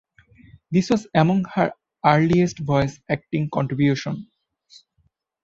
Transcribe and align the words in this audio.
This 0.71 0.89
was 0.89 1.05
among 1.13 1.45
her 1.53 1.73
earliest 2.03 2.57
voice 2.57 2.99
acting 3.07 3.51
contributions. 3.53 4.25